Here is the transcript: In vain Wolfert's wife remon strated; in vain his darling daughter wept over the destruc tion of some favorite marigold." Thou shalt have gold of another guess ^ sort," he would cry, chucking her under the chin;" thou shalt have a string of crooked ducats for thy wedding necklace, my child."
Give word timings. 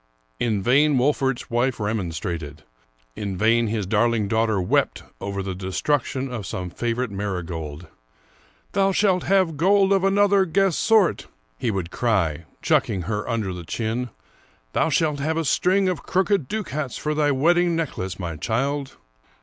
In 0.39 0.63
vain 0.63 0.97
Wolfert's 0.97 1.51
wife 1.51 1.77
remon 1.77 2.07
strated; 2.11 2.61
in 3.15 3.37
vain 3.37 3.67
his 3.67 3.85
darling 3.85 4.27
daughter 4.27 4.59
wept 4.59 5.03
over 5.21 5.43
the 5.43 5.53
destruc 5.53 6.05
tion 6.05 6.33
of 6.33 6.47
some 6.47 6.71
favorite 6.71 7.11
marigold." 7.11 7.85
Thou 8.73 8.93
shalt 8.93 9.25
have 9.25 9.57
gold 9.57 9.93
of 9.93 10.03
another 10.03 10.43
guess 10.45 10.75
^ 10.75 10.79
sort," 10.79 11.27
he 11.59 11.69
would 11.69 11.91
cry, 11.91 12.45
chucking 12.63 13.03
her 13.03 13.29
under 13.29 13.53
the 13.53 13.63
chin;" 13.63 14.09
thou 14.73 14.89
shalt 14.89 15.19
have 15.19 15.37
a 15.37 15.45
string 15.45 15.87
of 15.87 16.01
crooked 16.01 16.47
ducats 16.47 16.97
for 16.97 17.13
thy 17.13 17.29
wedding 17.29 17.75
necklace, 17.75 18.17
my 18.17 18.35
child." 18.35 18.97